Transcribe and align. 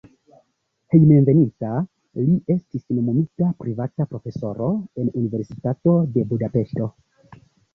Hejmenveninta 0.95 1.73
li 2.21 2.37
estis 2.55 2.85
nomumita 2.99 3.51
privata 3.65 4.09
profesoro 4.15 4.71
en 5.03 5.15
Universitato 5.25 5.95
de 6.17 6.29
Budapeŝto. 6.33 6.91